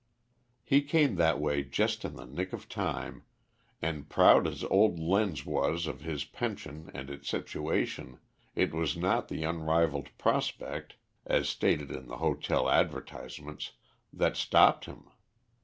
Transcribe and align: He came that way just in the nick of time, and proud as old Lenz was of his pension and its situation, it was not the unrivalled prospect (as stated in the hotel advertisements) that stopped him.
He 0.63 0.81
came 0.81 1.17
that 1.17 1.39
way 1.39 1.61
just 1.61 2.03
in 2.03 2.15
the 2.15 2.25
nick 2.25 2.53
of 2.53 2.67
time, 2.67 3.21
and 3.83 4.09
proud 4.09 4.47
as 4.47 4.63
old 4.63 4.97
Lenz 4.97 5.45
was 5.45 5.85
of 5.85 6.01
his 6.01 6.25
pension 6.25 6.89
and 6.95 7.07
its 7.11 7.29
situation, 7.29 8.17
it 8.55 8.73
was 8.73 8.97
not 8.97 9.27
the 9.27 9.43
unrivalled 9.43 10.09
prospect 10.17 10.95
(as 11.27 11.49
stated 11.49 11.91
in 11.91 12.07
the 12.07 12.17
hotel 12.17 12.67
advertisements) 12.67 13.73
that 14.11 14.35
stopped 14.35 14.85
him. 14.85 15.05